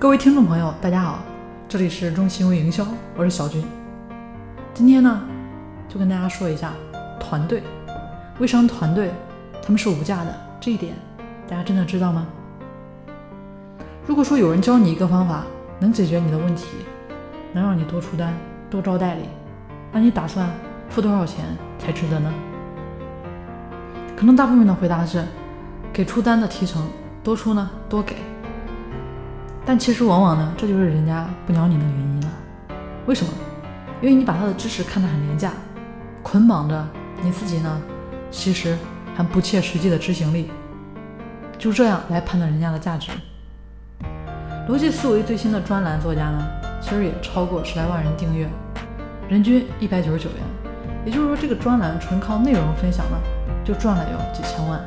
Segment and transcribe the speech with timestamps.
[0.00, 1.18] 各位听众朋友，大家好，
[1.68, 2.86] 这里是中行为营销，
[3.16, 3.64] 我是小军。
[4.72, 5.20] 今天呢，
[5.88, 6.72] 就跟大家说一下
[7.18, 7.64] 团队，
[8.38, 9.10] 微商团队
[9.60, 10.94] 他们是无价的，这一点
[11.48, 12.28] 大家真的知道吗？
[14.06, 15.42] 如果说有人教你一个方法
[15.80, 16.68] 能解决你的问题，
[17.52, 18.32] 能让你多出单、
[18.70, 19.22] 多招代理，
[19.90, 20.48] 那你打算
[20.88, 21.44] 付多少钱
[21.76, 22.32] 才值得呢？
[24.16, 25.24] 可能大部分的回答是，
[25.92, 26.86] 给出单的提成
[27.24, 28.14] 多出呢，多给。
[29.68, 32.28] 但其实往往呢，这就是人家不鸟你的原因了。
[33.04, 33.30] 为什么？
[34.00, 35.52] 因为你把他的知识看得很廉价，
[36.22, 36.88] 捆绑着
[37.20, 37.78] 你自己呢，
[38.30, 38.78] 其实
[39.14, 40.50] 还不切实际的执行力。
[41.58, 43.10] 就这样来判断人家的价值。
[44.66, 46.48] 逻辑思维最新的专栏作家呢，
[46.80, 48.48] 其实也超过十来万人订阅，
[49.28, 50.38] 人均一百九十九元。
[51.04, 53.18] 也就是说，这个专栏纯靠内容分享呢，
[53.66, 54.80] 就赚了有几千万。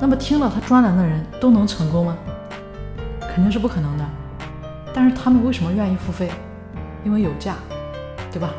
[0.00, 2.16] 那么听了他专栏的人都能成功吗？
[3.38, 4.04] 肯定是不可能的，
[4.92, 6.28] 但是他们为什么愿意付费？
[7.04, 7.54] 因为有价，
[8.32, 8.50] 对吧？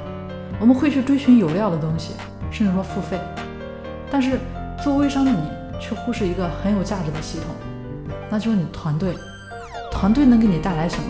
[0.58, 2.14] 我们会去追寻有料的东西，
[2.50, 3.20] 甚至说付费。
[4.10, 4.40] 但是
[4.82, 5.38] 做微商的你
[5.82, 7.48] 却忽视一个很有价值的系统，
[8.30, 9.18] 那就是你团队。
[9.92, 11.10] 团队能给你带来什么？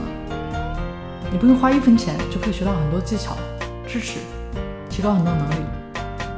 [1.32, 3.38] 你不用花一分钱就可以学到很多技巧、
[3.88, 4.18] 知识，
[4.90, 5.56] 提高很多能力。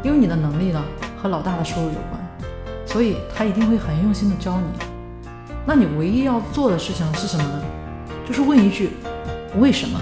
[0.03, 0.83] 因为你的能力呢
[1.16, 2.45] 和老大的收入有关，
[2.85, 4.91] 所以他一定会很用心的教你。
[5.65, 7.61] 那你唯一要做的事情是什么呢？
[8.25, 8.91] 就是问一句
[9.59, 9.99] 为什么？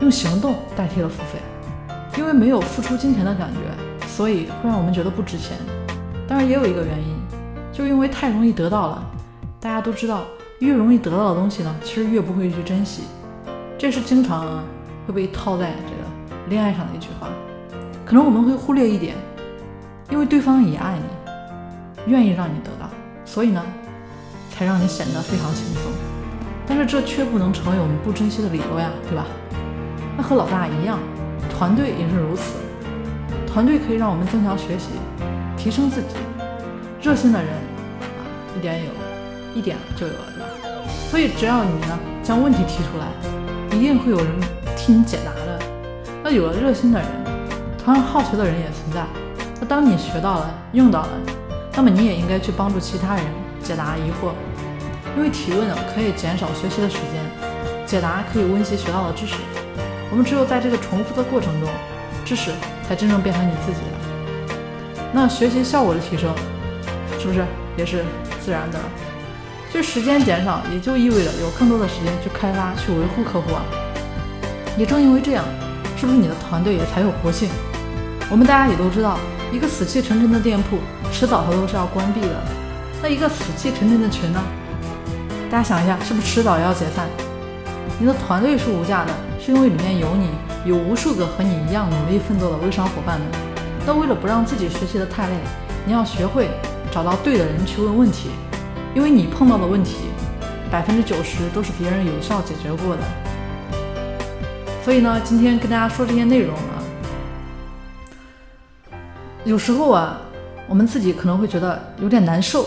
[0.00, 1.38] 用行动代替了付费，
[2.16, 5.56] 因为没有付出金钱的感觉，所以会让我们觉得不值钱。
[6.26, 7.14] 当然也有一个原因，
[7.72, 9.04] 就因为太容易得到了。
[9.60, 10.22] 大家都知道，
[10.60, 13.02] 越容易得到的东西呢，其实越不会去珍惜。
[13.76, 14.62] 这是经常啊
[15.06, 17.28] 会被套在这个恋爱上的一句话。
[18.06, 19.16] 可能我们会忽略一点，
[20.08, 22.88] 因为对方也爱你，愿意让你得到。
[23.32, 23.64] 所以呢，
[24.50, 25.82] 才让你显得非常轻松，
[26.66, 29.24] 但是这却不能成为我们不珍惜的理由呀，对吧？
[30.16, 30.98] 那和老大一样，
[31.48, 32.56] 团队也是如此。
[33.46, 34.88] 团队可以让我们增强学习，
[35.56, 36.16] 提升自己。
[37.00, 37.50] 热心的人
[38.18, 38.26] 啊，
[38.58, 38.90] 一点有，
[39.54, 40.48] 一点就有了，对吧？
[41.08, 44.26] 所以只要你呢将问题提出来，一定会有人
[44.76, 45.60] 替你解答的。
[46.24, 47.08] 那有了热心的人，
[47.78, 49.06] 同样好学的人也存在。
[49.60, 51.08] 那当你学到了，用到了。
[51.72, 53.24] 那么你也应该去帮助其他人
[53.62, 54.32] 解答疑惑，
[55.16, 57.24] 因为提问呢可以减少学习的时间，
[57.86, 59.36] 解答可以温习学到的知识。
[60.10, 61.70] 我们只有在这个重复的过程中，
[62.24, 62.50] 知识
[62.86, 65.04] 才真正变成你自己的。
[65.12, 66.34] 那学习效果的提升，
[67.18, 67.44] 是不是
[67.78, 68.04] 也是
[68.44, 68.78] 自然的？
[69.72, 73.62] 就时间减少，也就意味着有更多的时间去开发、去维护客户啊。
[74.76, 75.44] 也正因为这样，
[75.96, 77.48] 是不是你的团队也才有活性？
[78.28, 79.16] 我们大家也都知道。
[79.52, 80.78] 一个死气沉沉的店铺，
[81.12, 82.42] 迟早它都是要关闭的。
[83.02, 84.42] 那一个死气沉沉的群呢？
[85.50, 87.06] 大家想一下，是不是迟早要解散？
[87.98, 90.28] 你的团队是无价的，是因为里面有你，
[90.64, 93.28] 有无数个和你一样努力奋斗的微商伙伴们。
[93.86, 95.34] 那为了不让自己学习的太累，
[95.84, 96.48] 你要学会
[96.90, 98.30] 找到对的人去问问题，
[98.94, 99.96] 因为你碰到的问题，
[100.70, 103.02] 百分之九十都是别人有效解决过的。
[104.84, 106.62] 所以呢，今天跟大家说这些内容呢。
[109.44, 110.20] 有时候啊，
[110.70, 112.62] 我们自己可能会觉得有点难受，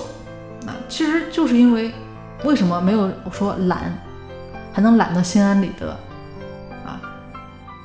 [0.68, 1.90] 啊，其实就是因为
[2.44, 3.98] 为什么没有说懒，
[4.74, 5.98] 还能懒得心安理得，
[6.86, 7.00] 啊，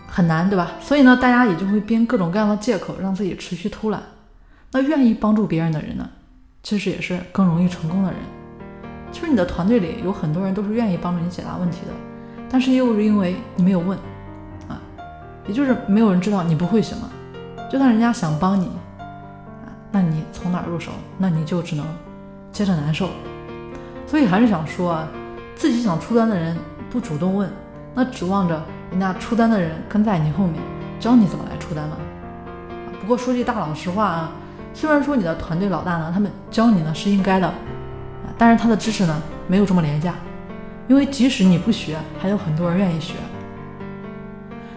[0.08, 0.72] 很难，对吧？
[0.80, 4.02] 所以呢，大家也就会编各种各样的借口，让自己持续偷懒。
[4.72, 6.10] 那愿意帮助别人的人呢，
[6.64, 8.18] 其实也是更容易成功的人。
[9.12, 11.92] 其实你的团队里有很多人都是愿意帮助你解答问题的，
[12.50, 13.96] 但是又是因为你没有问，
[14.66, 14.82] 啊，
[15.46, 17.08] 也就是没有人知道你不会什么。
[17.70, 18.68] 就算人家想帮你，
[19.98, 20.92] 那你从哪入手？
[21.18, 21.84] 那你就只能
[22.52, 23.10] 接着难受。
[24.06, 25.08] 所以还是想说啊，
[25.56, 26.56] 自己想出单的人
[26.88, 27.50] 不主动问，
[27.96, 30.54] 那指望着人家出单的人跟在你后面
[31.00, 31.96] 教你怎么来出单吗？
[33.00, 34.30] 不过说句大老实话啊，
[34.72, 37.52] 虽然说你的团队老大呢，他们教你呢是应该的，
[38.38, 40.14] 但是他的知识呢没有这么廉价，
[40.86, 43.14] 因为即使你不学，还有很多人愿意学。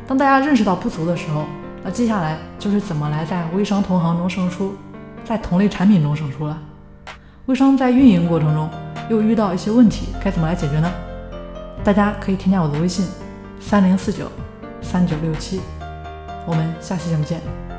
[0.08, 1.46] 当大家认识到不足的时候。
[1.84, 4.76] 那接下来就是怎么来在微商同行中胜出，
[5.24, 6.58] 在同类产品中胜出了。
[7.48, 8.70] 微商在运营过程中
[9.10, 10.92] 又遇到一些问题，该怎么来解决呢？
[11.84, 13.06] 大家可以添加我的微信：
[13.60, 14.32] 三零四九
[14.82, 15.60] 三九六七，
[16.46, 17.71] 我们下期节目见。